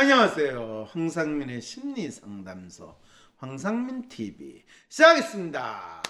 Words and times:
안녕하세요. 0.00 0.90
황상민의 0.92 1.60
심리 1.60 2.08
상담소 2.08 2.94
황상민 3.36 4.08
TV 4.08 4.62
시작하겠습니다. 4.88 6.00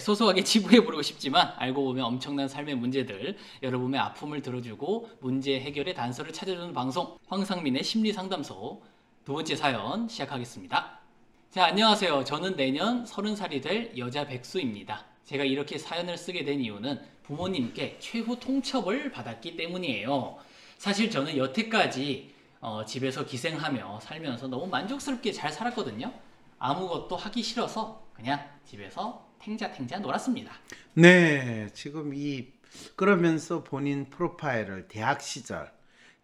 소소하게 0.00 0.44
지부해 0.44 0.84
보려고 0.84 1.00
싶지만 1.00 1.54
알고 1.56 1.82
보면 1.82 2.04
엄청난 2.04 2.46
삶의 2.46 2.74
문제들 2.74 3.38
여러분의 3.62 3.98
아픔을 3.98 4.42
들어주고 4.42 5.08
문제 5.20 5.58
해결의 5.58 5.94
단서를 5.94 6.30
찾아주는 6.30 6.74
방송 6.74 7.16
황상민의 7.28 7.84
심리 7.84 8.12
상담소 8.12 8.82
두 9.24 9.32
번째 9.32 9.56
사연 9.56 10.08
시작하겠습니다. 10.08 11.00
자 11.50 11.64
안녕하세요. 11.64 12.22
저는 12.24 12.56
내년 12.56 13.06
30살이 13.06 13.62
될 13.62 13.96
여자 13.96 14.26
백수입니다. 14.26 15.06
제가 15.24 15.44
이렇게 15.44 15.78
사연을 15.78 16.18
쓰게 16.18 16.44
된 16.44 16.60
이유는 16.60 17.00
부모님께 17.22 17.96
최후 17.98 18.38
통첩을 18.38 19.10
받았기 19.10 19.56
때문이에요. 19.56 20.50
사실 20.80 21.10
저는 21.10 21.36
여태까지 21.36 22.32
어, 22.60 22.86
집에서 22.86 23.26
기생하며 23.26 24.00
살면서 24.00 24.48
너무 24.48 24.66
만족스럽게 24.66 25.30
잘 25.30 25.52
살았거든요. 25.52 26.10
아무것도 26.58 27.16
하기 27.16 27.42
싫어서 27.42 28.02
그냥 28.14 28.40
집에서 28.64 29.30
탱자탱자 29.40 29.98
놀았습니다. 29.98 30.54
네, 30.94 31.68
지금 31.74 32.14
이 32.14 32.54
그러면서 32.96 33.62
본인 33.62 34.08
profile을 34.08 34.88
대학 34.88 35.20
시절, 35.20 35.70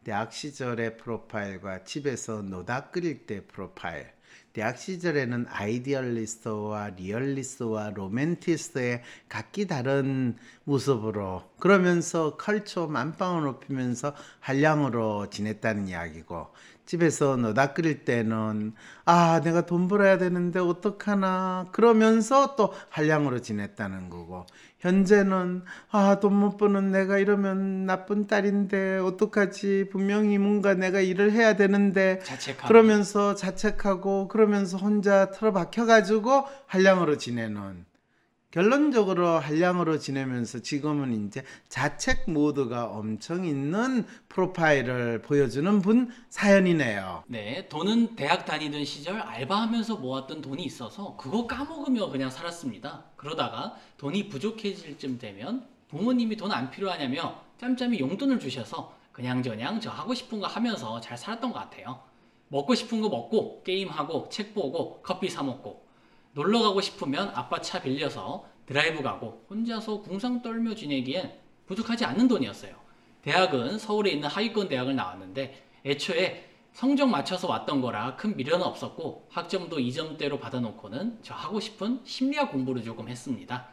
대학 0.05 0.33
시절의 0.33 0.97
profile과 0.97 1.85
집에서 1.85 2.41
노닥거릴 2.41 3.27
때 3.27 3.45
profile, 3.47 4.07
대학 4.55 4.79
시절에는 4.79 5.49
idealist와 5.51 6.93
리얼리스트와 6.97 7.91
로맨티스트의 7.91 9.03
각기 9.29 9.67
다른 9.67 10.39
모습으로 10.67 11.45
그러면서 11.61 12.37
컬처 12.37 12.89
만빵을 12.89 13.45
높이면서 13.45 14.15
한량으로 14.41 15.31
지냈다는 15.31 15.89
이야기고 15.89 16.49
집에서 16.87 17.37
노다 17.37 17.73
끓일 17.73 18.05
때는 18.05 18.75
아 19.05 19.41
내가 19.43 19.67
돈 19.67 19.89
벌어야 19.89 20.19
되는데 20.19 20.59
어떡하나 20.61 21.67
그러면서 21.73 22.57
또 22.57 22.73
한량으로 22.91 23.41
지냈다는 23.41 24.11
거고 24.11 24.47
현재는 24.81 25.63
아 25.91 26.19
돈 26.21 26.33
못 26.35 26.57
버는 26.59 26.93
내가 26.93 27.19
이러면 27.19 27.87
나쁜 27.87 28.27
딸인데 28.27 28.99
어떡하지? 28.99 29.89
분명히 29.91 30.39
뭔가 30.39 30.75
내가 30.75 31.01
일을 31.01 31.33
해야 31.33 31.57
되는데 31.57 32.21
자책하고. 32.25 32.69
그러면서 32.69 33.35
자책하고 33.35 34.29
그러면서 34.29 34.77
혼자 34.79 35.31
틀어박혀 35.31 35.87
가지고 35.87 36.45
한량으로 36.67 37.17
지내는 37.19 37.85
결론적으로 38.61 39.39
한량으로 39.39 39.99
지내면서 39.99 40.61
지금은 40.61 41.27
이제 41.27 41.43
자책 41.69 42.31
모드가 42.31 42.87
엄청 42.87 43.45
있는 43.45 44.07
프로파일을 44.31 45.21
보여주는 45.21 45.83
분 45.83 46.09
사연이네요. 46.31 47.25
네, 47.27 47.69
돈은 47.69 48.17
대학 48.17 48.47
다니던 48.47 48.87
시절 48.87 49.21
알바하면서 49.21 49.97
모았던 49.97 50.41
돈이 50.41 50.65
있어서 50.65 51.19
그거 51.19 51.47
까먹으며 51.47 52.09
그냥 52.09 52.31
살았습니다. 52.31 53.05
그러다가 53.17 53.77
돈이 53.99 54.31
부족해질 54.31 54.97
쯤 54.97 55.19
되면 55.19 55.67
부모님이 55.89 56.39
돈 56.39 56.51
안 56.51 56.71
필요하냐며 56.71 57.39
짬짬이 57.61 58.01
용돈을 58.01 58.41
주셔서 58.41 58.97
그냥저냥 59.13 59.81
저 59.83 59.91
하고 59.91 60.15
싶은 60.15 60.41
거 60.41 60.47
하면서 60.47 60.99
잘 61.03 61.19
살았던 61.19 61.53
것 61.53 61.59
같아요. 61.59 62.01
먹고 62.49 62.75
싶은 62.75 63.03
거 63.03 63.11
먹고 63.11 63.63
게임하고 63.65 64.31
책 64.31 64.55
보고 64.55 65.03
커피 65.03 65.29
사 65.29 65.43
먹고 65.43 65.85
놀러 66.37 66.61
가고 66.61 66.83
싶으면 66.83 67.31
아빠 67.35 67.63
차 67.63 67.81
빌려서 67.81 68.45
드라이브 68.67 69.03
가고 69.03 69.47
혼자서 69.49 70.03
궁상 70.03 70.43
떨며 70.43 70.75
지내기엔 70.75 71.33
부족하지 71.65 72.05
않는 72.05 72.29
돈이었어요. 72.29 72.77
대학은 73.23 73.79
서울에 73.79 74.11
있는 74.11 74.29
하위권 74.29 74.69
대학을 74.69 74.95
나왔는데 74.95 75.65
애초에 75.87 76.51
성적 76.75 77.09
맞춰서 77.09 77.49
왔던 77.49 77.81
거라 77.81 78.17
큰 78.17 78.37
미련은 78.37 78.67
없었고 78.67 79.29
학점도 79.31 79.79
2점대로 79.79 80.39
받아놓고는 80.39 81.21
저 81.23 81.33
하고 81.33 81.59
싶은 81.59 82.03
심리학 82.05 82.53
공부를 82.53 82.85
조금 82.85 83.09
했습니다. 83.09 83.69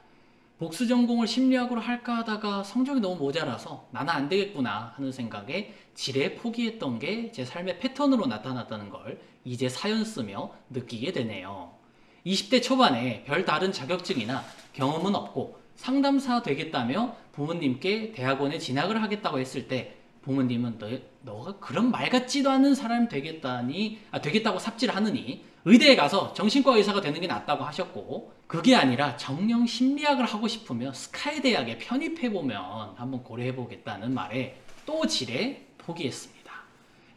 복수 0.58 0.88
전공을 0.88 1.28
심리학으로 1.28 1.82
할까 1.82 2.20
하다가 2.20 2.64
성적이 2.64 3.02
너무 3.02 3.18
모자라서 3.18 3.90
나는 3.92 4.14
안 4.14 4.30
되겠구나 4.30 4.94
하는 4.96 5.12
생각에 5.12 5.74
지레 5.96 6.36
포기했던 6.36 7.00
게 7.00 7.30
제 7.34 7.44
삶의 7.44 7.80
패턴으로 7.80 8.26
나타났다는 8.28 8.90
걸 8.90 9.20
이제 9.44 9.68
사연 9.68 10.06
쓰며 10.06 10.54
느끼게 10.70 11.12
되네요. 11.12 11.83
20대 12.26 12.62
초반에 12.64 13.24
별 13.26 13.46
다른 13.46 13.72
자격증이나 13.72 14.44
경험은 14.74 15.16
없고 15.16 15.60
상담사 15.76 16.42
되겠다며 16.42 17.16
부모님께 17.34 18.14
대학원에 18.14 18.60
진학을 18.60 19.02
하겠다고 19.02 19.40
했을 19.40 19.68
때 19.68 19.96
부모님은 20.22 20.78
너, 20.80 20.88
너가 21.22 21.58
그런 21.60 21.92
말 21.92 22.10
같지도 22.10 22.50
않은 22.50 22.76
사람 22.76 23.10
되겠다니 23.10 24.00
아, 24.12 24.22
되겠다고 24.22 24.60
삽질을 24.60 24.96
하느니 24.96 25.44
의대에 25.66 25.96
가서 25.96 26.34
정신과 26.34 26.76
의사가 26.76 27.02
되는 27.02 27.20
게 27.20 27.28
낫다고 27.28 27.64
하셨고 27.64 28.34
그게 28.48 28.76
아니라 28.76 29.18
정령 29.18 29.66
심리학을 29.66 30.26
하고 30.26 30.48
싶으면 30.48 30.94
스카이 30.94 31.42
대학에 31.42 31.78
편입해 31.78 32.32
보면 32.32 32.62
한번 32.96 33.24
고려해 33.24 33.56
보겠다는 33.56 34.14
말에 34.14 34.58
또 34.86 35.06
지레 35.08 35.66
포기했습니다. 35.78 36.43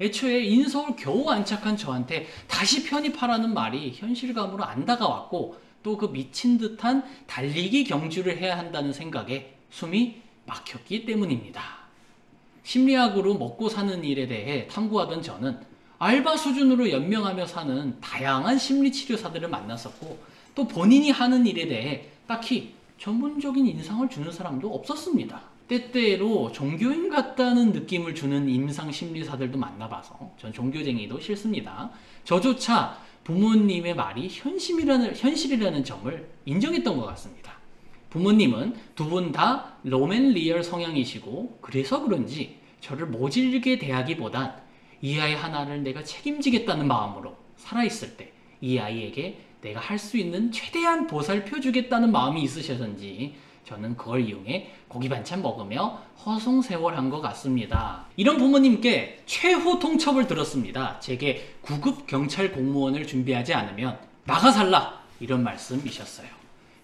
애초에 0.00 0.44
인서울 0.44 0.94
겨우 0.96 1.28
안착한 1.30 1.76
저한테 1.76 2.26
다시 2.48 2.84
편입하라는 2.84 3.54
말이 3.54 3.92
현실감으로 3.94 4.64
안 4.64 4.84
다가왔고 4.84 5.66
또 5.86 5.96
그 5.96 6.10
미친 6.10 6.58
듯한 6.58 7.04
달리기 7.28 7.84
경주를 7.84 8.38
해야 8.38 8.58
한다는 8.58 8.92
생각에 8.92 9.54
숨이 9.70 10.16
막혔기 10.44 11.06
때문입니다. 11.06 11.62
심리학으로 12.64 13.38
먹고 13.38 13.68
사는 13.68 14.02
일에 14.04 14.26
대해 14.26 14.66
탐구하던 14.66 15.22
저는 15.22 15.60
알바 15.98 16.36
수준으로 16.36 16.90
연명하며 16.90 17.46
사는 17.46 18.00
다양한 18.00 18.58
심리치료사들을 18.58 19.48
만났었고 19.48 20.18
또 20.56 20.66
본인이 20.66 21.10
하는 21.10 21.46
일에 21.46 21.68
대해 21.68 22.08
딱히 22.26 22.74
전문적인 22.98 23.64
인상을 23.64 24.08
주는 24.08 24.32
사람도 24.32 24.74
없었습니다. 24.74 25.55
때때로 25.68 26.52
종교인 26.52 27.08
같다는 27.08 27.72
느낌을 27.72 28.14
주는 28.14 28.48
임상 28.48 28.92
심리사들도 28.92 29.58
만나봐서 29.58 30.34
전 30.38 30.52
종교쟁이도 30.52 31.20
싫습니다. 31.20 31.90
저조차 32.24 32.98
부모님의 33.24 33.94
말이 33.96 34.28
현실이라는, 34.30 35.16
현실이라는 35.16 35.84
점을 35.84 36.28
인정했던 36.44 36.96
것 36.96 37.06
같습니다. 37.06 37.54
부모님은 38.10 38.74
두 38.94 39.08
분 39.08 39.32
다 39.32 39.74
로맨 39.82 40.30
리얼 40.30 40.62
성향이시고 40.62 41.58
그래서 41.60 42.02
그런지 42.02 42.58
저를 42.80 43.06
모질게 43.06 43.78
대하기보단 43.78 44.56
이 45.02 45.18
아이 45.18 45.34
하나를 45.34 45.82
내가 45.82 46.02
책임지겠다는 46.04 46.86
마음으로 46.86 47.36
살아있을 47.56 48.16
때 48.16 48.32
이 48.60 48.78
아이에게 48.78 49.40
내가 49.60 49.80
할 49.80 49.98
수 49.98 50.16
있는 50.16 50.50
최대한 50.52 51.06
보살펴 51.06 51.60
주겠다는 51.60 52.10
마음이 52.12 52.42
있으셔서인지 52.42 53.34
저는 53.66 53.96
그걸 53.96 54.26
이용해 54.26 54.70
고기 54.86 55.08
반찬 55.08 55.42
먹으며 55.42 56.00
허송세월한 56.24 57.10
것 57.10 57.20
같습니다. 57.20 58.06
이런 58.16 58.38
부모님께 58.38 59.24
최후 59.26 59.80
통첩을 59.80 60.28
들었습니다. 60.28 61.00
제게 61.00 61.56
구급 61.62 62.06
경찰 62.06 62.52
공무원을 62.52 63.06
준비하지 63.06 63.54
않으면 63.54 63.98
나가 64.24 64.52
살라 64.52 65.02
이런 65.18 65.42
말씀이셨어요. 65.42 66.28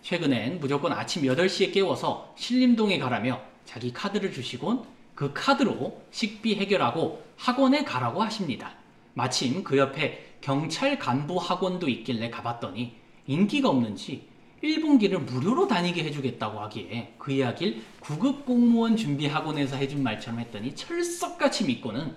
최근엔 0.03 0.59
무조건 0.59 0.93
아침 0.93 1.23
8시에 1.23 1.73
깨워서 1.73 2.35
신림동에 2.37 2.99
가라며 2.99 3.41
자기 3.65 3.93
카드를 3.93 4.33
주시곤 4.33 4.83
그 5.15 5.33
카드로 5.33 6.03
식비 6.11 6.57
해결하고 6.57 7.23
학원에 7.37 7.85
가라고 7.85 8.23
하십니다. 8.25 8.73
마침 9.15 9.63
그 9.63 9.79
옆에 9.79 10.35
경찰 10.41 10.99
간부 10.99 11.37
학원도 11.37 11.89
있길래 11.89 12.31
가봤더니 12.31 12.97
인기가 13.29 13.69
없는지 13.69 14.32
1분기를 14.63 15.19
무료로 15.19 15.67
다니게 15.67 16.05
해주겠다고 16.05 16.61
하기에 16.61 17.15
그 17.19 17.33
이야기를 17.33 17.83
구급 18.01 18.47
공무원 18.47 18.97
준비 18.97 19.27
학원에서 19.27 19.77
해준 19.77 20.03
말처럼 20.03 20.41
했더니 20.41 20.75
철석같이 20.75 21.65
믿고는 21.65 22.15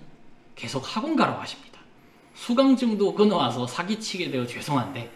계속 0.54 0.80
학원 0.84 1.16
가라고 1.16 1.40
하십니다. 1.40 1.80
수강증도 2.34 3.14
끊어와서 3.14 3.66
사기치게 3.66 4.30
되어 4.30 4.46
죄송한데 4.46 5.10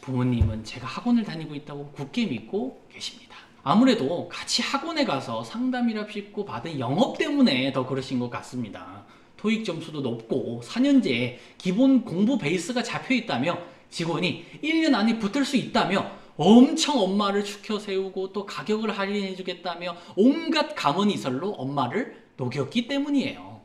부모님은 0.00 0.64
제가 0.64 0.86
학원을 0.86 1.24
다니고 1.24 1.54
있다고 1.54 1.92
굳게 1.92 2.26
믿고 2.26 2.82
계십니다. 2.92 3.36
아무래도 3.62 4.28
같이 4.28 4.62
학원에 4.62 5.04
가서 5.04 5.44
상담이랍시고 5.44 6.44
받은 6.44 6.78
영업 6.78 7.18
때문에 7.18 7.72
더 7.72 7.86
그러신 7.86 8.18
것 8.18 8.30
같습니다. 8.30 9.04
토익 9.36 9.64
점수도 9.64 10.00
높고 10.00 10.62
4년제에 10.64 11.36
기본 11.58 12.04
공부 12.04 12.38
베이스가 12.38 12.82
잡혀 12.82 13.14
있다며 13.14 13.58
직원이 13.90 14.44
1년 14.62 14.94
안에 14.94 15.18
붙을 15.18 15.44
수 15.44 15.56
있다며 15.56 16.17
엄청 16.38 17.00
엄마를 17.00 17.44
추켜 17.44 17.78
세우고 17.80 18.32
또 18.32 18.46
가격을 18.46 18.96
할인해 18.96 19.34
주겠다며 19.34 19.96
온갖 20.16 20.74
감언이설로 20.74 21.50
엄마를 21.50 22.24
녹였기 22.36 22.86
때문이에요. 22.86 23.60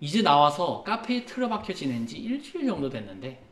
이제 0.00 0.22
나와서 0.22 0.84
카페에 0.84 1.24
틀어박혀 1.26 1.74
지낸 1.74 2.06
지 2.06 2.18
일주일 2.18 2.66
정도 2.66 2.88
됐는데 2.88 3.44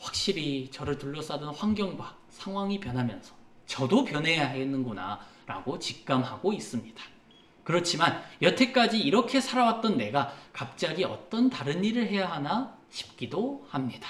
확실히 0.00 0.68
저를 0.72 0.98
둘러싸던 0.98 1.54
환경과 1.54 2.16
상황이 2.28 2.80
변하면서 2.80 3.34
저도 3.66 4.04
변해야 4.04 4.50
하겠는구나 4.50 5.20
라고 5.46 5.78
직감하고 5.78 6.52
있습니다. 6.52 7.00
그렇지만 7.62 8.20
여태까지 8.42 8.98
이렇게 8.98 9.40
살아왔던 9.40 9.96
내가 9.96 10.34
갑자기 10.52 11.04
어떤 11.04 11.50
다른 11.50 11.84
일을 11.84 12.08
해야 12.08 12.30
하나 12.30 12.76
싶기도 12.90 13.64
합니다. 13.68 14.08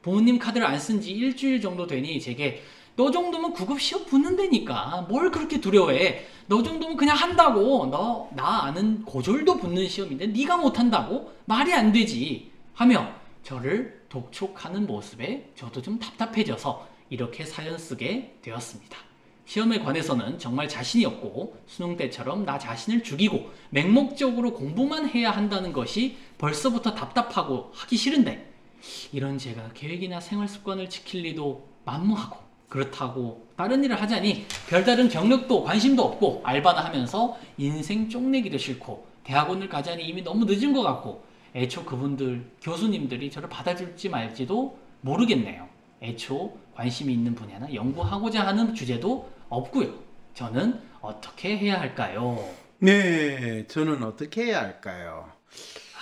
부모님 0.00 0.38
카드를 0.38 0.66
안 0.66 0.78
쓴 0.78 1.00
지 1.02 1.10
일주일 1.12 1.60
정도 1.60 1.86
되니 1.86 2.20
제게 2.20 2.62
너 2.98 3.12
정도면 3.12 3.52
구급 3.52 3.80
시험 3.80 4.04
붙는다니까. 4.06 5.06
뭘 5.08 5.30
그렇게 5.30 5.60
두려워해? 5.60 6.26
너 6.48 6.60
정도면 6.64 6.96
그냥 6.96 7.16
한다고. 7.16 7.86
너 7.86 8.28
나 8.34 8.64
아는 8.64 9.04
고졸도 9.04 9.58
붙는 9.58 9.86
시험인데 9.88 10.26
네가 10.26 10.56
못한다고? 10.56 11.32
말이 11.44 11.72
안 11.72 11.92
되지. 11.92 12.50
하며 12.74 13.08
저를 13.44 14.02
독촉하는 14.08 14.88
모습에 14.88 15.48
저도 15.54 15.80
좀 15.80 16.00
답답해져서 16.00 16.88
이렇게 17.08 17.44
사연 17.44 17.78
쓰게 17.78 18.38
되었습니다. 18.42 18.98
시험에 19.46 19.78
관해서는 19.78 20.40
정말 20.40 20.68
자신이 20.68 21.04
없고 21.04 21.56
수능 21.68 21.96
때처럼 21.96 22.44
나 22.44 22.58
자신을 22.58 23.04
죽이고 23.04 23.48
맹목적으로 23.70 24.54
공부만 24.54 25.08
해야 25.10 25.30
한다는 25.30 25.72
것이 25.72 26.16
벌써부터 26.36 26.96
답답하고 26.96 27.70
하기 27.76 27.96
싫은데 27.96 28.52
이런 29.12 29.38
제가 29.38 29.70
계획이나 29.74 30.18
생활 30.20 30.48
습관을 30.48 30.90
지킬 30.90 31.22
리도 31.22 31.64
만무하고 31.84 32.47
그렇다고 32.68 33.48
다른 33.56 33.82
일을 33.82 34.00
하자니 34.00 34.46
별다른 34.68 35.08
경력도 35.08 35.64
관심도 35.64 36.02
없고 36.04 36.42
알바나 36.44 36.84
하면서 36.84 37.36
인생 37.56 38.08
쪽내기도 38.08 38.58
싫고 38.58 39.06
대학원을 39.24 39.68
가자니 39.68 40.04
이미 40.04 40.22
너무 40.22 40.44
늦은 40.44 40.72
것 40.72 40.82
같고 40.82 41.24
애초 41.54 41.84
그분들 41.84 42.50
교수님들이 42.60 43.30
저를 43.30 43.48
받아줄지 43.48 44.08
말지도 44.08 44.78
모르겠네요. 45.00 45.68
애초 46.02 46.56
관심이 46.74 47.12
있는 47.12 47.34
분야나 47.34 47.72
연구하고자 47.74 48.46
하는 48.46 48.74
주제도 48.74 49.28
없고요. 49.48 49.92
저는 50.34 50.80
어떻게 51.00 51.56
해야 51.56 51.80
할까요? 51.80 52.38
네, 52.78 53.66
저는 53.66 54.02
어떻게 54.02 54.44
해야 54.44 54.60
할까요? 54.60 55.32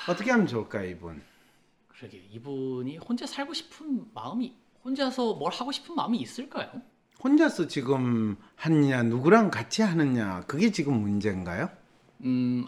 어떻게 0.08 0.30
하면 0.30 0.46
좋을까요, 0.46 0.90
이분? 0.90 1.22
그러게 1.88 2.20
이분이 2.32 2.98
혼자 2.98 3.24
살고 3.26 3.54
싶은 3.54 4.04
마음이 4.12 4.52
혼자서 4.86 5.34
뭘 5.34 5.52
하고 5.52 5.72
싶은 5.72 5.96
마음이 5.96 6.18
있을까요? 6.18 6.70
혼자서 7.22 7.66
지금 7.66 8.36
하느냐, 8.54 9.02
누구랑 9.02 9.50
같이 9.50 9.82
하느냐, 9.82 10.42
그게 10.46 10.70
지금 10.70 11.00
문제인가요? 11.00 11.68
음 12.22 12.64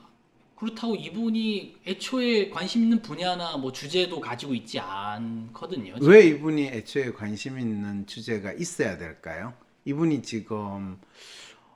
그렇다고 0.56 0.96
이분이 0.96 1.76
애초에 1.86 2.50
관심 2.50 2.82
있는 2.82 3.00
분야나 3.00 3.56
뭐 3.58 3.70
주제도 3.70 4.18
가지고 4.18 4.54
있지 4.54 4.80
않거든요. 4.80 5.94
왜 6.02 6.26
이분이 6.26 6.66
애초에 6.66 7.12
관심 7.12 7.60
있는 7.60 8.04
주제가 8.08 8.52
있어야 8.54 8.98
될까요? 8.98 9.54
이분이 9.84 10.22
지금 10.22 10.98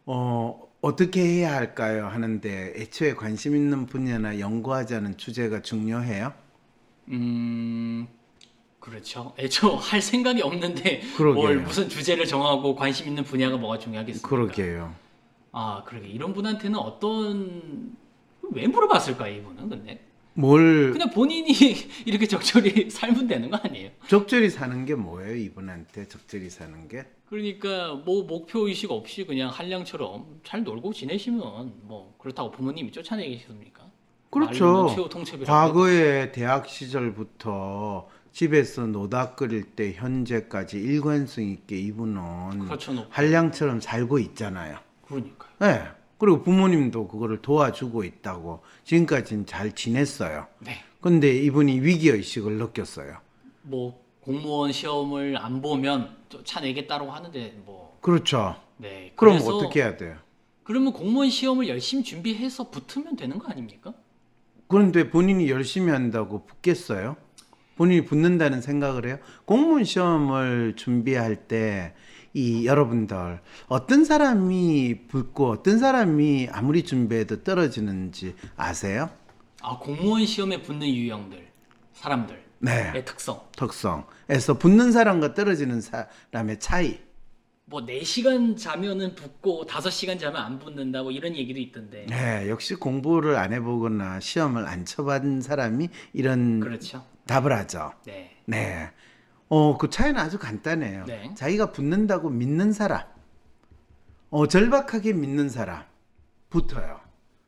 어, 0.05 0.61
어떻게 0.81 1.23
해야 1.23 1.55
할까요? 1.55 2.09
하는데 2.09 2.73
애초에 2.77 3.15
관심 3.15 3.55
있는 3.55 3.87
분야나 3.87 4.41
연구하자는 4.41 5.17
주제가 5.17 5.63
중요해요? 5.63 6.33
음 7.11 8.09
그렇죠. 8.83 9.33
애초 9.39 9.77
할 9.77 10.03
생각이 10.03 10.43
없는데 10.43 11.03
그러게요. 11.17 11.35
뭘 11.35 11.61
무슨 11.61 11.89
주제를 11.89 12.27
정하고 12.27 12.75
관심 12.75 13.07
있는 13.07 13.23
분야가 13.23 13.57
뭐가 13.57 13.79
중요하겠습니까? 13.79 14.29
그러게요. 14.29 14.93
아 15.53 15.85
그러게 15.87 16.09
이런 16.09 16.33
분한테는 16.35 16.77
어떤 16.77 17.95
왜 18.51 18.67
물어봤을까 18.67 19.29
이분은 19.29 19.69
근데 19.69 20.05
뭘 20.35 20.91
그냥 20.93 21.11
본인이 21.11 21.53
이렇게 22.05 22.27
적절히 22.27 22.91
살면 22.91 23.29
되는 23.29 23.51
거 23.51 23.57
아니에요? 23.63 23.91
적절히 24.09 24.51
사는 24.51 24.85
게 24.85 24.97
뭐예요? 24.97 25.37
이분한테 25.37 26.09
적절히 26.09 26.51
사는 26.51 26.89
게? 26.89 27.05
그러니까 27.27 27.95
뭐 28.05 28.25
목표 28.25 28.67
의식 28.67 28.91
없이 28.91 29.25
그냥 29.25 29.49
한량처럼 29.49 30.41
잘 30.43 30.65
놀고 30.65 30.93
지내시면 30.93 31.75
뭐 31.83 32.17
그렇다고 32.19 32.51
부모님이 32.51 32.91
쫓아내겠습니까? 32.91 33.87
그렇죠. 34.31 34.89
과거에 35.47 36.33
대학 36.33 36.67
시절부터 36.67 38.09
집에서 38.33 38.87
노다 38.87 39.35
끓일 39.35 39.65
때 39.65 39.93
현재까지 39.93 40.79
일관성 40.79 41.45
있게 41.45 41.79
이분은 41.79 42.61
그렇죠. 42.67 42.93
너- 42.95 43.07
한량처럼 43.11 43.81
살고 43.81 44.19
있잖아요. 44.21 44.79
그러니까요. 45.07 45.51
네. 45.61 45.83
그리고 46.19 46.43
부모님도 46.43 47.09
그거를 47.09 47.43
도와주고 47.43 48.05
있다고 48.05 48.63
지금까지는 48.85 49.45
잘 49.47 49.73
지냈어요. 49.73 50.47
네. 50.61 50.77
근데 51.01 51.37
이분이 51.37 51.81
위기의식을 51.81 52.53
느꼈어요. 52.59 53.19
뭐 53.63 54.01
공무원 54.21 54.73
시험을 54.73 55.37
안 55.37 55.61
보면 55.61 56.17
쫓아내겠다고 56.29 57.11
하는데 57.11 57.61
뭐 57.67 57.99
그렇죠. 58.01 58.57
네. 58.79 59.13
그럼 59.17 59.37
어떻게 59.43 59.81
해야 59.83 59.97
돼요? 59.97 60.17
그러면 60.63 60.93
공무원 60.93 61.29
시험을 61.29 61.69
열심히 61.69 62.05
준비해서 62.05 62.71
붙으면 62.71 63.17
되는 63.17 63.39
거 63.39 63.49
아닙니까? 63.49 63.93
그런데 64.69 65.11
본인이 65.11 65.51
열심히 65.51 65.91
한다고 65.91 66.47
붙겠어요? 66.47 67.17
본인이 67.83 68.05
붙는다는 68.05 68.61
생각을 68.61 69.07
해요? 69.07 69.19
공무원 69.45 69.83
시험을 69.85 70.75
준비할 70.77 71.49
때 71.49 71.95
이 72.35 72.65
여러분들 72.65 73.41
어떤 73.67 74.05
사람이 74.05 75.07
붙고 75.09 75.51
어떤 75.51 75.79
사람이 75.79 76.49
아무리 76.51 76.83
준비해도 76.83 77.43
떨어지는지 77.43 78.35
아세요? 78.57 79.11
아 79.61 79.79
공무원 79.79 80.25
시험에 80.25 80.63
붙는 80.63 80.89
유형들 80.89 81.47
사람들의 81.93 82.41
네. 82.61 83.05
특성. 83.05 83.43
특성에서 83.55 84.57
붙는 84.59 84.93
사람과 84.93 85.35
떨어지는 85.35 85.83
사람의 85.83 86.59
차이. 86.59 87.01
뭐 87.67 87.85
4시간 87.85 88.57
자면은 88.57 89.15
붙고 89.15 89.67
5시간 89.67 90.19
자면 90.19 90.41
안 90.41 90.59
붙는다 90.59 91.03
뭐 91.03 91.13
이런 91.13 91.35
얘기도 91.37 91.61
있던데. 91.61 92.07
네, 92.09 92.49
역시 92.49 92.75
공부를 92.77 93.37
안 93.37 93.53
해보거나 93.53 94.21
시험을 94.21 94.67
안 94.67 94.87
쳐본 94.87 95.43
사람이 95.43 95.91
이런 96.15 96.61
그렇죠. 96.61 97.05
답을 97.33 97.53
하죠. 97.53 97.93
네. 98.05 98.37
네. 98.47 98.91
어, 99.49 99.77
그 99.79 99.89
차이는 99.91 100.19
아주 100.21 100.39
간단해요. 100.39 101.05
네. 101.07 101.33
자기가 101.35 101.73
붙는다고 101.73 102.29
믿는 102.31 102.73
사람, 102.73 103.03
어, 104.31 104.47
절박하게 104.47 105.13
믿는 105.15 105.49
사람, 105.49 105.85
붙어요. 106.51 107.01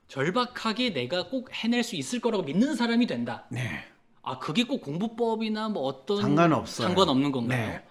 절박하게 0.09 0.93
내가 0.93 1.29
꼭 1.29 1.51
해낼 1.53 1.83
수 1.83 1.97
있을 1.97 2.21
거라고 2.21 2.45
믿는 2.45 2.77
사람이 2.77 3.07
된다. 3.07 3.45
네. 3.51 3.85
아 4.23 4.39
그게 4.39 4.65
꼭 4.65 4.81
공부법이나 4.83 5.69
뭐 5.69 5.83
어떤 5.83 6.23
상관없어요. 6.23 6.87
상관없는 6.89 7.31
건가요? 7.33 7.67
네. 7.69 7.85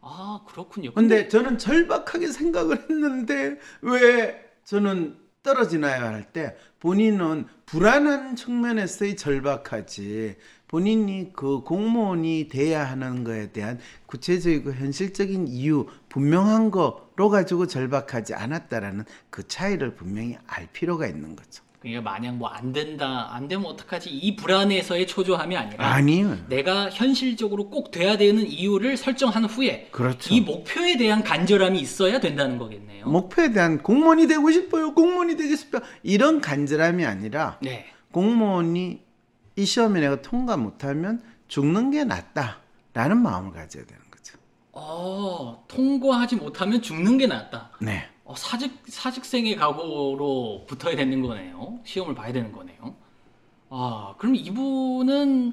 아 0.00 0.40
그렇군요. 0.46 0.92
근데 0.94 1.28
저는 1.28 1.58
절박하게 1.58 2.28
생각을 2.28 2.78
했는데 2.88 3.58
왜 3.82 4.42
저는 4.64 5.18
떨어지나요 5.42 6.04
할 6.06 6.24
때 6.32 6.56
본인은 6.80 7.46
불안한 7.66 8.36
측면에서의 8.36 9.16
절박하지 9.16 10.36
본인이 10.68 11.30
그 11.32 11.60
공무원이 11.60 12.48
돼야 12.50 12.84
하는 12.84 13.22
거에 13.24 13.52
대한 13.52 13.78
구체적이고 14.06 14.72
현실적인 14.72 15.46
이유 15.48 15.86
분명한 16.08 16.70
거로 16.70 17.28
가지고 17.30 17.66
절박하지 17.66 18.34
않았다라는 18.34 19.04
그 19.30 19.46
차이를 19.46 19.94
분명히 19.94 20.36
알 20.46 20.66
필요가 20.72 21.06
있는 21.06 21.36
거죠. 21.36 21.62
그러니까 21.78 22.02
만약 22.10 22.34
뭐 22.34 22.48
안 22.48 22.72
된다 22.72 23.28
안 23.32 23.46
되면 23.46 23.64
어떡하지 23.66 24.10
이 24.10 24.34
불안에서의 24.34 25.06
초조함이 25.06 25.56
아니라 25.56 25.86
아니요. 25.86 26.36
내가 26.48 26.90
현실적으로 26.90 27.70
꼭 27.70 27.92
돼야 27.92 28.16
되는 28.16 28.44
이유를 28.44 28.96
설정한 28.96 29.44
후에 29.44 29.88
그렇죠. 29.92 30.34
이 30.34 30.40
목표에 30.40 30.96
대한 30.96 31.22
간절함이 31.22 31.78
있어야 31.78 32.18
된다는 32.18 32.58
거겠네요. 32.58 33.06
목표에 33.06 33.52
대한 33.52 33.82
공무원이 33.84 34.26
되고 34.26 34.50
싶어요. 34.50 34.94
공무원이 34.94 35.36
되고 35.36 35.54
싶어요. 35.54 35.82
이런 36.02 36.40
간절함이 36.40 37.04
아니라 37.04 37.58
네. 37.62 37.84
공무원이 38.10 39.05
이 39.56 39.64
시험에 39.64 40.00
내가 40.00 40.20
통과 40.20 40.56
못하면 40.56 41.22
죽는 41.48 41.90
게 41.90 42.04
낫다라는 42.04 43.22
마음을 43.22 43.52
가져야 43.52 43.84
되는 43.86 44.02
거죠. 44.10 44.38
어, 44.72 45.64
통과하지 45.66 46.36
못하면 46.36 46.82
죽는 46.82 47.16
게 47.16 47.26
낫다. 47.26 47.70
네. 47.80 48.06
어, 48.24 48.34
사직 48.36 48.82
사직생의 48.86 49.56
각오로 49.56 50.66
붙어야 50.68 50.94
되는 50.94 51.22
거네요. 51.22 51.78
시험을 51.84 52.14
봐야 52.14 52.32
되는 52.32 52.52
거네요. 52.52 52.94
아, 53.70 54.14
그럼 54.18 54.34
이분은 54.34 55.52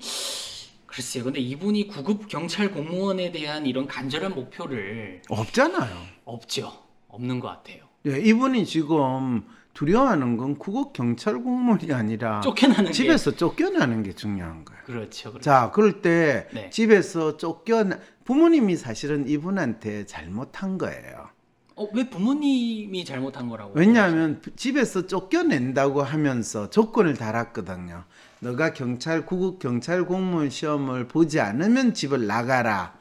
글쎄요. 0.86 1.24
근데 1.24 1.40
이분이 1.40 1.88
구급 1.88 2.28
경찰 2.28 2.72
공무원에 2.72 3.32
대한 3.32 3.66
이런 3.66 3.88
간절한 3.88 4.36
목표를 4.36 5.22
없잖아요. 5.30 5.96
없죠. 6.26 6.74
없는 7.08 7.40
것 7.40 7.48
같아요. 7.48 7.86
예, 8.06 8.20
이분이 8.20 8.66
지금 8.66 9.48
두려워하는 9.74 10.38
건 10.38 10.58
국어 10.58 10.92
경찰 10.92 11.42
공무원이 11.42 11.92
아니라 11.92 12.42
쫓겨나는 12.42 12.86
게 12.86 12.92
집에서 12.92 13.32
쫓겨나는 13.32 14.04
게 14.04 14.14
중요한 14.14 14.64
거예요. 14.66 14.84
그렇죠. 14.86 15.32
그렇죠. 15.32 15.44
자, 15.44 15.72
그럴 15.74 16.02
때 16.02 16.48
네. 16.54 16.70
집에서 16.70 17.38
쫓겨나 17.38 18.00
부모님이 18.24 18.76
사실은 18.76 19.28
이분한테 19.28 20.06
잘못한 20.06 20.78
거예요. 20.78 21.30
어, 21.76 21.88
왜 21.94 22.08
부모님이 22.08 23.04
잘못한 23.04 23.50
거라고? 23.50 23.72
왜냐하면 23.74 24.42
집에서 24.56 25.08
쫓겨낸다고 25.08 26.04
하면서 26.04 26.70
조건을 26.70 27.16
달았거든요. 27.16 28.04
너가 28.42 28.74
경찰 28.74 29.26
구급 29.26 29.58
경찰 29.58 30.06
공무원 30.06 30.52
시험을 30.52 31.08
보지 31.08 31.40
않으면 31.40 31.96
집을 31.96 32.28
나가라. 32.28 32.94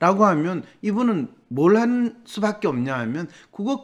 라고 0.00 0.24
하면 0.26 0.64
이분은 0.82 1.28
뭘한 1.48 2.22
수밖에 2.24 2.66
없냐 2.66 2.98
하면 3.00 3.28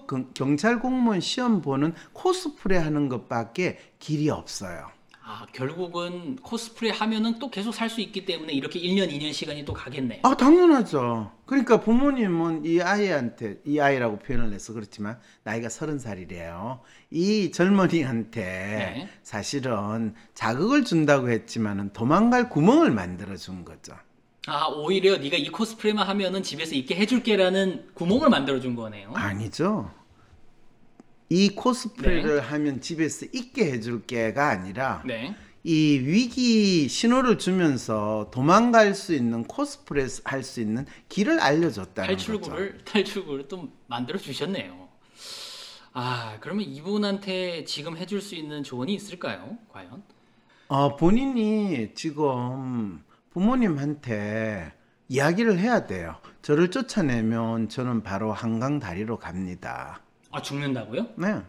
경- 0.09 0.31
경찰 0.35 0.81
공무원 0.81 1.21
시험 1.21 1.61
보는 1.63 1.95
코스프레 2.15 2.79
하는 2.79 3.09
것밖에 3.09 3.79
길이 4.01 4.29
없어요. 4.31 4.89
아, 5.29 5.45
결국은 5.53 6.37
코스프레 6.37 6.91
하면은 6.93 7.41
또 7.41 7.51
계속 7.51 7.73
살 7.75 7.91
수 7.91 8.01
있기 8.01 8.25
때문에 8.25 8.53
이렇게 8.53 8.79
1년, 8.81 9.11
2년 9.11 9.33
시간이 9.33 9.65
또 9.65 9.73
가겠네요. 9.73 10.21
아, 10.23 10.37
당연하죠. 10.37 11.33
그러니까 11.47 11.81
부모님은 11.81 12.65
이 12.65 12.81
아이한테, 12.81 13.61
이 13.65 13.81
아이라고 13.81 14.21
표현을 14.21 14.53
해서 14.53 14.73
그렇지만, 14.73 15.19
나이가 15.43 15.69
서른 15.69 15.99
살이래요. 15.99 16.81
이 17.11 17.51
젊은이한테 17.51 18.41
네. 18.41 19.09
사실은 19.25 20.15
자극을 20.35 20.85
준다고 20.85 21.29
했지만은 21.29 21.93
도망갈 21.93 22.49
구멍을 22.49 22.93
만들어 22.93 23.37
준 23.37 23.65
거죠. 23.65 23.95
아, 24.47 24.69
오히려 24.69 25.17
네가 25.19 25.37
이 25.37 25.49
코스프레만 25.49 26.07
하면은 26.09 26.43
집에서 26.43 26.75
있게 26.75 26.95
해줄게라는 26.95 27.91
구멍을 27.95 28.29
만들어 28.31 28.61
준 28.61 28.77
거네요. 28.77 29.13
아니죠. 29.15 29.91
이 31.29 31.49
코스프레를 31.51 32.41
하면 32.41 32.81
집에서 32.81 33.27
있게 33.33 33.73
해줄 33.73 34.07
게가 34.07 34.49
아니라, 34.49 35.03
네. 35.05 35.35
이 35.65 35.99
위기 35.99 36.87
신호를 36.89 37.39
주면서 37.39 38.31
도망갈 38.33 38.95
수 38.95 39.13
있는 39.13 39.43
코스프레 39.43 40.07
할 40.23 40.45
수 40.45 40.61
있는 40.61 40.87
길을 41.09 41.41
알려줬다는 41.41 42.15
거죠. 42.15 42.27
탈출구를 42.39 42.79
탈출구를 42.85 43.49
또 43.49 43.69
만들어 43.89 44.17
주셨네요. 44.17 44.87
아, 45.93 46.37
그러면 46.41 46.67
이분한테 46.67 47.65
지금 47.65 47.97
해줄 47.97 48.21
수 48.21 48.37
있는 48.37 48.63
조언이 48.63 48.95
있을까요? 48.95 49.59
과연? 49.73 50.05
어, 50.69 50.95
본인이 50.97 51.91
지금 51.97 53.03
부모님한테 53.37 54.73
이야기를 55.09 55.59
해야 55.59 55.87
돼요. 55.87 56.17
저를 56.41 56.71
쫓아내면 56.71 57.69
저는 57.69 58.03
바로 58.03 58.33
한강 58.33 58.79
다리로 58.79 59.19
갑니다. 59.19 60.01
아, 60.31 60.41
죽는다고요? 60.41 61.09
네. 61.19 61.43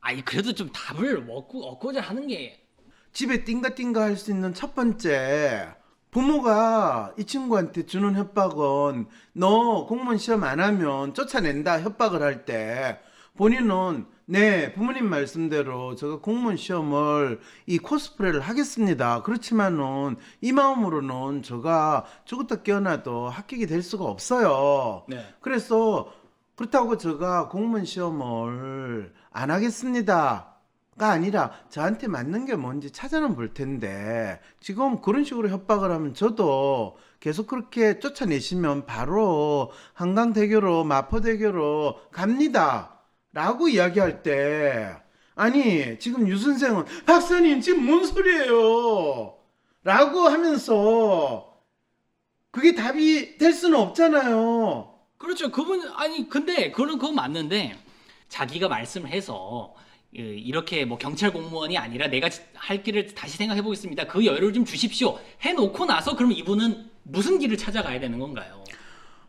아니, 0.00 0.24
그래도 0.24 0.52
좀 0.54 0.70
답을 0.72 1.26
얻고 1.28 1.66
얻고자 1.66 2.00
하는 2.00 2.28
게 2.28 2.64
집에 3.12 3.42
띵가띵가 3.42 4.00
할 4.00 4.16
수 4.16 4.30
있는 4.30 4.54
첫 4.54 4.76
번째 4.76 5.74
부모가 6.12 7.14
이 7.18 7.24
친구한테 7.24 7.84
주는 7.86 8.14
협박은 8.14 9.06
너 9.32 9.86
공무원 9.86 10.18
시험 10.18 10.44
안 10.44 10.60
하면 10.60 11.14
쫓아낸다 11.14 11.80
협박을 11.80 12.22
할 12.22 12.44
때 12.44 13.00
본인은 13.36 14.06
네 14.28 14.72
부모님 14.72 15.08
말씀대로 15.08 15.94
제가 15.94 16.18
공무원 16.18 16.56
시험을 16.56 17.38
이 17.66 17.78
코스프레를 17.78 18.40
하겠습니다 18.40 19.22
그렇지만은 19.22 20.16
이 20.40 20.50
마음으로는 20.50 21.44
제가 21.44 22.04
죽었다 22.24 22.62
깨어나도 22.62 23.28
합격이 23.28 23.66
될 23.66 23.82
수가 23.82 24.04
없어요 24.04 25.04
네. 25.08 25.24
그래서 25.40 26.12
그렇다고 26.56 26.96
제가 26.96 27.48
공무원 27.48 27.84
시험을 27.84 29.12
안 29.30 29.50
하겠습니다. 29.50 30.54
가 30.98 31.10
아니라 31.10 31.52
저한테 31.68 32.08
맞는 32.08 32.46
게 32.46 32.56
뭔지 32.56 32.90
찾아는 32.90 33.34
볼 33.34 33.52
텐데 33.52 34.40
지금 34.60 35.02
그런 35.02 35.24
식으로 35.24 35.50
협박을 35.50 35.90
하면 35.90 36.14
저도 36.14 36.96
계속 37.20 37.46
그렇게 37.46 37.98
쫓아내시면 37.98 38.86
바로 38.86 39.70
한강대교로 39.92 40.84
마포대교로 40.84 42.00
갑니다. 42.10 42.95
라고 43.36 43.68
이야기할 43.68 44.22
때 44.22 44.96
아니 45.34 45.98
지금 45.98 46.26
유 46.26 46.38
선생은 46.38 46.86
박사님 47.04 47.60
지금 47.60 47.84
뭔 47.84 48.02
소리예요? 48.06 49.36
라고 49.84 50.20
하면서 50.20 51.54
그게 52.50 52.74
답이 52.74 53.36
될 53.36 53.52
수는 53.52 53.78
없잖아요. 53.78 54.94
그렇죠. 55.18 55.50
그분 55.52 55.86
아니 55.96 56.26
근데 56.30 56.70
그건 56.70 56.98
그건 56.98 57.14
맞는데 57.14 57.76
자기가 58.30 58.68
말씀을 58.68 59.10
해서 59.10 59.74
이- 60.14 60.20
이렇게 60.22 60.86
뭐 60.86 60.96
경찰 60.96 61.30
공무원이 61.30 61.76
아니라 61.76 62.06
내가 62.06 62.30
할 62.54 62.82
길을 62.82 63.14
다시 63.14 63.36
생각해 63.36 63.60
보겠습니다. 63.60 64.06
그 64.06 64.24
여유를 64.24 64.54
좀 64.54 64.64
주십시오. 64.64 65.18
해 65.44 65.52
놓고 65.52 65.84
나서 65.84 66.16
그럼 66.16 66.32
이분은 66.32 66.90
무슨 67.02 67.38
길을 67.38 67.58
찾아가야 67.58 68.00
되는 68.00 68.18
건가요? 68.18 68.64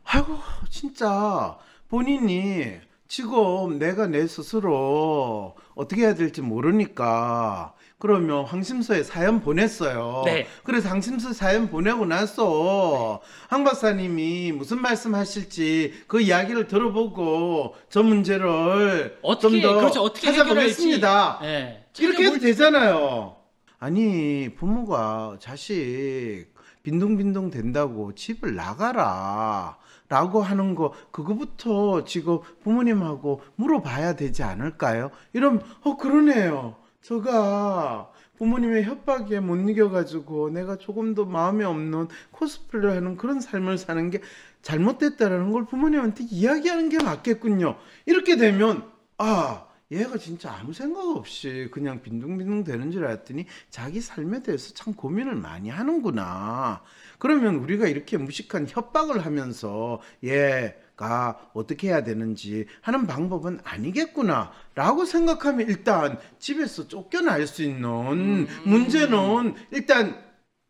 아이고 0.06 0.40
진짜 0.70 1.58
본인이 1.90 2.87
지금 3.08 3.80
내가 3.80 4.08
내 4.08 4.28
스스로 4.28 5.56
어떻게 5.76 6.02
해야 6.02 6.14
될지 6.14 6.42
모르니까 6.42 7.74
그러면 8.00 8.46
황심서에 8.46 9.04
사연 9.04 9.40
보냈어요. 9.42 10.22
네. 10.26 10.46
그래서 10.64 10.90
황심서 10.90 11.34
사연 11.34 11.70
보내고 11.70 12.06
나서 12.06 13.22
황 13.48 13.64
박사님이 13.64 14.52
무슨 14.52 14.82
말씀 14.82 15.16
하실지 15.16 16.04
그 16.08 16.22
이야기를 16.22 16.68
들어보고 16.68 17.76
저 17.90 18.04
문제를 18.04 19.18
어떻게 19.24 19.62
좀더 19.62 19.80
그렇죠. 19.80 20.02
어떻게 20.02 20.28
찾아보겠습니다. 20.28 21.40
해결할지. 21.42 21.46
예. 21.48 21.86
이렇게 22.06 22.26
해도 22.26 22.38
되잖아요. 22.38 23.36
아니 23.80 24.54
부모가 24.56 25.38
자식 25.40 26.48
빈둥빈둥 26.84 27.50
된다고 27.50 28.14
집을 28.14 28.56
나가라 28.56 29.78
라고 30.10 30.42
하는 30.42 30.76
거 30.76 30.94
그거부터 31.12 32.06
지금 32.06 32.40
부모님하고 32.64 33.42
물어봐야 33.56 34.16
되지 34.16 34.44
않을까요? 34.44 35.12
이러면 35.34 35.62
어 35.84 35.98
그러네요. 35.98 36.76
제가 37.02 38.12
부모님의 38.38 38.84
협박에 38.84 39.40
못 39.40 39.56
이겨가지고 39.70 40.52
내가 40.52 40.78
조금 40.78 41.16
더 41.16 41.26
마음이 41.26 41.64
없는 41.64 42.08
코스프레를 42.32 42.92
하는 42.96 43.18
그런 43.18 43.40
삶을 43.40 43.78
사는 43.78 44.10
게 44.10 44.22
잘못됐다라는 44.62 45.52
걸 45.52 45.66
부모님한테 45.66 46.26
이야기하는 46.30 46.90
게 46.90 47.04
맞겠군요. 47.04 47.78
이렇게 48.06 48.38
되면 48.38 48.84
아 49.18 49.67
얘가 49.92 50.18
진짜 50.18 50.52
아무 50.52 50.74
생각 50.74 51.00
없이 51.16 51.70
그냥 51.72 52.02
빈둥빈둥 52.02 52.66
되는 52.66 52.92
줄 52.92 53.06
알았더니 53.06 53.46
자기 53.70 54.02
삶에 54.02 54.44
대해서 54.44 54.74
참 54.74 54.94
고민을 54.94 55.36
많이 55.36 55.70
하는구나. 55.70 56.82
그러면 57.20 57.56
우리가 57.56 57.88
이렇게 57.88 58.18
무식한 58.18 58.68
협박을 58.68 59.26
하면서 59.26 60.02
얘가 60.24 61.50
어떻게 61.54 61.88
해야 61.88 62.04
되는지 62.04 62.66
하는 62.82 63.08
방법은 63.08 63.62
아니겠구나. 63.64 64.52
라고 64.76 65.06
생각하면 65.06 65.70
일단 65.70 66.20
집에서 66.38 66.90
쫓겨날 66.90 67.48
수 67.48 67.64
있는 67.64 68.48
문제는 68.66 69.56
일단 69.72 70.22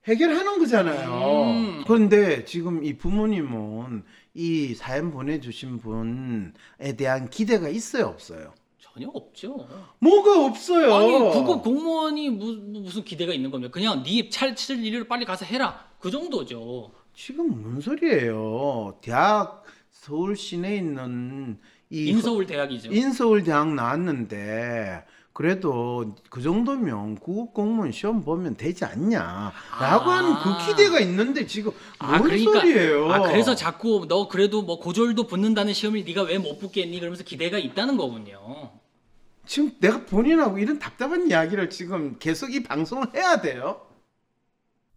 해결하는 0.05 0.59
거잖아요. 0.59 1.43
음. 1.43 1.83
그런데 1.85 2.45
지금 2.45 2.83
이 2.83 2.97
부모님은 2.97 4.03
이 4.35 4.75
사연 4.75 5.11
보내주신 5.11 5.79
분에 5.79 6.95
대한 6.95 7.29
기대가 7.29 7.67
있어요, 7.67 8.05
없어요? 8.05 8.53
전혀 8.79 9.07
없죠. 9.13 9.67
뭐가 9.99 10.45
없어요. 10.45 10.93
아니 10.93 11.11
그거 11.33 11.61
공무원이 11.61 12.29
무, 12.29 12.53
무슨 12.81 13.03
기대가 13.03 13.33
있는 13.33 13.49
겁니까? 13.51 13.71
그냥 13.71 14.03
네 14.03 14.29
차칠 14.29 14.83
일을 14.85 15.07
빨리 15.07 15.25
가서 15.25 15.45
해라. 15.45 15.87
그 15.99 16.11
정도죠. 16.11 16.91
지금 17.13 17.61
뭔 17.61 17.81
소리예요? 17.81 18.97
대학 19.01 19.63
서울 19.91 20.35
시내에 20.35 20.77
있는 20.77 21.59
이 21.89 22.07
인서울 22.07 22.45
대학이죠. 22.45 22.93
인서울 22.93 23.43
대학 23.43 23.73
나왔는데 23.73 25.03
그래도 25.37 26.15
그 26.31 26.41
정도면 26.41 27.13
국어 27.19 27.51
공무원 27.51 27.91
시험 27.91 28.23
보면 28.23 28.55
되지 28.57 28.85
않냐라고 28.85 29.53
아. 30.09 30.17
하는 30.17 30.33
그 30.41 30.65
기대가 30.65 30.99
있는데 31.01 31.45
지금 31.45 31.73
뭔 32.03 32.15
아 32.15 32.19
그러니까 32.23 32.59
소리예요? 32.61 33.11
아 33.11 33.21
그래서 33.21 33.53
자꾸 33.53 34.07
너 34.09 34.27
그래도 34.29 34.63
뭐 34.63 34.79
고졸도 34.79 35.27
붙는다는 35.27 35.73
시험을 35.73 36.05
네가 36.05 36.23
왜 36.23 36.39
못 36.39 36.57
붙겠니? 36.57 36.99
그러면서 36.99 37.23
기대가 37.23 37.59
있다는 37.59 37.97
거군요. 37.97 38.71
지금 39.45 39.73
내가 39.79 40.03
본인하고 40.05 40.57
이런 40.57 40.79
답답한 40.79 41.29
이야기를 41.29 41.69
지금 41.69 42.15
계속 42.17 42.51
이 42.51 42.63
방송을 42.63 43.13
해야 43.13 43.39
돼요? 43.39 43.81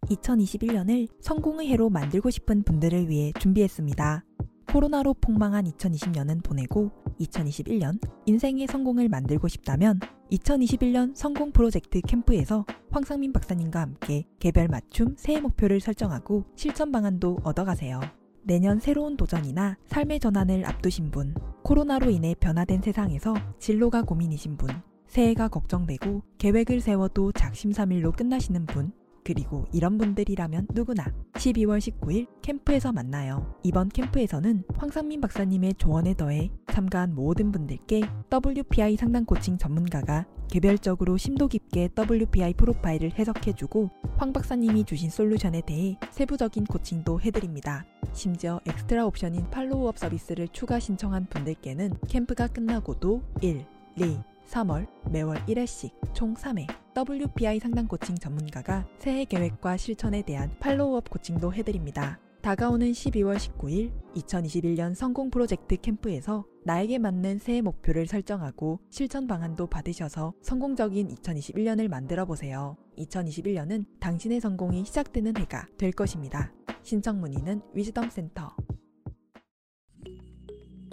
2021년을 0.09 1.07
성공의 1.21 1.67
해로 1.67 1.91
만들고 1.91 2.31
싶은 2.31 2.63
분들을 2.63 3.09
위해 3.09 3.31
준비했습니다. 3.39 4.23
코로나로 4.67 5.15
폭망한 5.15 5.65
2020년은 5.65 6.43
보내고 6.43 6.91
2021년 7.19 7.99
인생의 8.25 8.67
성공을 8.67 9.09
만들고 9.09 9.47
싶다면 9.47 9.99
2021년 10.31 11.15
성공 11.15 11.51
프로젝트 11.51 12.01
캠프에서 12.01 12.65
황상민 12.89 13.33
박사님과 13.33 13.79
함께 13.79 14.25
개별 14.39 14.67
맞춤 14.67 15.15
새해 15.17 15.39
목표를 15.39 15.79
설정하고 15.79 16.45
실천 16.55 16.91
방안도 16.91 17.39
얻어가세요. 17.43 17.99
내년 18.43 18.79
새로운 18.79 19.17
도전이나 19.17 19.77
삶의 19.85 20.19
전환을 20.19 20.65
앞두신 20.65 21.11
분, 21.11 21.35
코로나로 21.63 22.09
인해 22.09 22.35
변화된 22.39 22.81
세상에서 22.81 23.35
진로가 23.59 24.03
고민이신 24.03 24.57
분, 24.57 24.69
새해가 25.07 25.49
걱정되고 25.49 26.23
계획을 26.37 26.79
세워도 26.81 27.33
작심삼일로 27.33 28.13
끝나시는 28.13 28.65
분, 28.65 28.93
그리고 29.23 29.65
이런 29.71 29.97
분들이라면 29.97 30.67
누구나 30.73 31.05
12월 31.33 31.79
19일 31.79 32.27
캠프에서 32.41 32.91
만나요. 32.91 33.55
이번 33.63 33.89
캠프에서는 33.89 34.63
황상민 34.77 35.21
박사님의 35.21 35.75
조언에 35.75 36.15
더해 36.15 36.51
참가한 36.71 37.13
모든 37.13 37.51
분들께 37.51 38.01
WPI 38.31 38.97
상담 38.97 39.25
코칭 39.25 39.57
전문가가 39.57 40.25
개별적으로 40.49 41.17
심도 41.17 41.47
깊게 41.47 41.89
WPI 41.97 42.53
프로파일을 42.55 43.17
해석해주고 43.17 43.89
황 44.17 44.33
박사님이 44.33 44.83
주신 44.83 45.09
솔루션에 45.09 45.61
대해 45.65 45.97
세부적인 46.11 46.65
코칭도 46.65 47.21
해드립니다. 47.21 47.85
심지어 48.13 48.59
엑스트라 48.67 49.05
옵션인 49.05 49.49
follow-up 49.49 49.97
서비스를 49.97 50.49
추가 50.49 50.79
신청한 50.79 51.27
분들께는 51.29 51.93
캠프가 52.07 52.47
끝나고도 52.47 53.23
1, 53.41 53.65
2, 53.95 54.19
3월 54.51 54.85
매월 55.09 55.37
1회씩 55.45 55.91
총 56.13 56.33
3회 56.33 56.67
WPI 56.93 57.59
상담 57.59 57.87
코칭 57.87 58.15
전문가가 58.15 58.85
새해 58.99 59.23
계획과 59.23 59.77
실천에 59.77 60.21
대한 60.23 60.53
follow-up 60.59 61.09
코칭도 61.09 61.53
해드립니다. 61.53 62.19
다가오는 62.41 62.91
12월 62.91 63.37
19일 63.37 63.91
2021년 64.15 64.93
성공 64.93 65.29
프로젝트 65.29 65.77
캠프에서 65.77 66.43
나에게 66.65 66.97
맞는 66.97 67.39
새해 67.39 67.61
목표를 67.61 68.07
설정하고 68.07 68.79
실천 68.89 69.25
방안도 69.27 69.67
받으셔서 69.67 70.33
성공적인 70.41 71.07
2021년을 71.15 71.87
만들어 71.87 72.25
보세요. 72.25 72.75
2021년은 72.97 73.85
당신의 73.99 74.41
성공이 74.41 74.83
시작되는 74.85 75.37
해가 75.37 75.67
될 75.77 75.91
것입니다. 75.91 76.51
신청 76.83 77.21
문의는 77.21 77.61
위즈덤 77.73 78.09
센터 78.09 78.53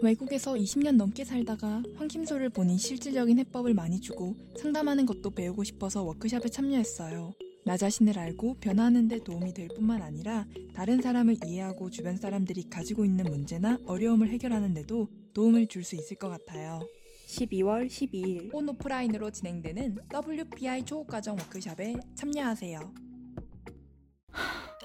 외국에서 0.02 0.54
20년 0.54 0.96
넘게 0.96 1.24
살다가 1.24 1.82
황심소를 1.96 2.50
보니 2.50 2.78
실질적인 2.78 3.38
해법을 3.40 3.74
많이 3.74 4.00
주고 4.00 4.36
상담하는 4.56 5.06
것도 5.06 5.30
배우고 5.30 5.64
싶어서 5.64 6.04
워크숍에 6.04 6.48
참여했어요. 6.48 7.34
나 7.64 7.76
자신을 7.76 8.18
알고 8.18 8.58
변화하는 8.60 9.08
데 9.08 9.18
도움이 9.18 9.52
될 9.52 9.68
뿐만 9.68 10.00
아니라 10.00 10.46
다른 10.72 11.02
사람을 11.02 11.36
이해하고 11.44 11.90
주변 11.90 12.16
사람들이 12.16 12.70
가지고 12.70 13.04
있는 13.04 13.24
문제나 13.24 13.78
어려움을 13.86 14.28
해결하는 14.30 14.72
데도 14.74 15.08
도움을 15.34 15.66
줄 15.66 15.82
수 15.84 15.96
있을 15.96 16.16
것 16.16 16.28
같아요. 16.28 16.80
12월 17.26 17.88
12일 17.88 18.54
온 18.54 18.68
오프라인으로 18.70 19.30
진행되는 19.30 19.98
WPI 20.10 20.84
초급과정 20.84 21.36
워크숍에 21.36 21.96
참여하세요. 22.14 22.94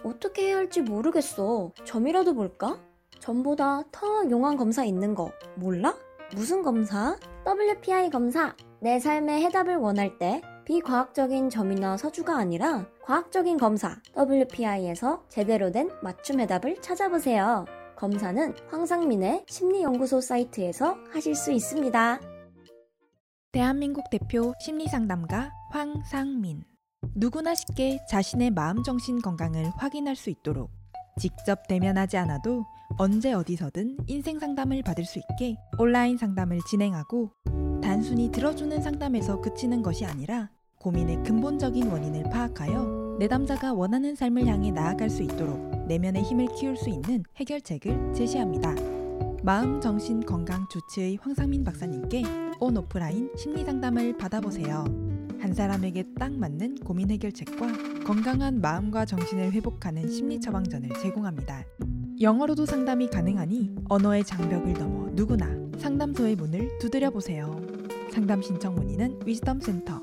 어떻게 0.03 0.48
해야 0.48 0.58
할지 0.58 0.82
모르겠어. 0.82 1.72
점이라도 1.86 2.34
볼까? 2.34 2.84
점보다 3.24 3.84
더 3.89 4.30
용한 4.30 4.58
검사 4.58 4.84
있는 4.84 5.15
거 5.15 5.32
몰라? 5.56 5.96
무슨 6.36 6.62
검사? 6.62 7.18
WPI 7.46 8.10
검사. 8.10 8.53
내 8.82 9.00
삶의 9.00 9.42
해답을 9.44 9.77
원할 9.77 10.18
때 10.18 10.42
비과학적인 10.65 11.50
점이나 11.50 11.96
서주가 11.96 12.38
아니라 12.38 12.86
과학적인 13.01 13.58
검사 13.58 13.96
WPI에서 14.18 15.24
제대로 15.30 15.72
된 15.72 15.89
맞춤 16.01 16.42
해답을 16.42 16.82
찾아보세요. 16.82 17.63
검사는 17.96 18.53
황상민의 18.70 19.46
심리연구소 19.48 20.20
사이트에서 20.20 20.98
하실 21.13 21.34
수 21.34 21.53
있습니다. 21.53 22.20
대한민국 23.53 24.10
대표 24.10 24.53
심리상담가 24.60 25.53
황상민. 25.72 26.65
누구나 27.15 27.56
쉽게 27.56 28.00
자신의 28.10 28.51
마음 28.51 28.84
정신 28.84 29.22
건강을 29.22 29.72
확인할 29.77 30.18
수 30.18 30.30
있도록 30.30 30.72
직접 31.18 31.68
대면하지 31.68 32.18
않아도 32.18 32.65
언제 32.98 33.34
어디서든 33.34 33.98
인생 34.08 34.40
상담을 34.40 34.84
받을 34.84 35.04
수 35.06 35.20
있게 35.20 35.58
온라인 35.78 36.18
상담을 36.18 36.60
진행하고 36.70 37.32
단순히 37.82 38.32
들어주는 38.32 38.82
상담에서 38.82 39.42
그치는 39.42 39.82
것이 39.82 40.06
아니라 40.06 40.50
고민의 40.80 41.24
근본적인 41.24 41.90
원인을 41.90 42.30
파악하여 42.30 43.18
내담자가 43.20 43.74
원하는 43.74 44.16
삶을 44.16 44.46
향해 44.46 44.72
나아갈 44.72 45.10
수 45.10 45.24
있도록 45.24 45.88
내면의 45.88 46.24
힘을 46.24 46.48
키울 46.56 46.78
수 46.78 46.90
있는 46.90 47.24
해결책을 47.38 48.14
제시합니다. 48.14 48.76
마음, 49.44 49.82
정신, 49.82 50.22
건강 50.22 50.68
주치의 50.70 51.18
황상민 51.22 51.64
박사님께 51.64 52.24
온 52.60 52.78
오프라인 52.78 53.30
심리 53.38 53.64
상담을 53.66 54.18
받아보세요. 54.18 54.86
한 55.40 55.54
사람에게 55.54 56.14
딱 56.18 56.32
맞는 56.32 56.76
고민 56.76 57.10
해결책과 57.12 58.04
건강한 58.06 58.62
마음과 58.62 59.06
정신을 59.06 59.52
회복하는 59.52 60.10
심리 60.10 60.40
처방전을 60.40 60.90
제공합니다. 61.02 61.66
영어로도 62.22 62.65
상담이 62.65 63.08
가능하니 63.08 63.75
언어의 63.89 64.24
장벽을 64.24 64.74
넘어 64.74 65.10
누구나 65.12 65.48
상담소의 65.77 66.36
문을 66.36 66.77
두드려 66.79 67.10
보세요. 67.10 67.60
상담 68.12 68.41
신청 68.41 68.75
문의는 68.75 69.20
위즈덤 69.25 69.60
센터 69.60 70.01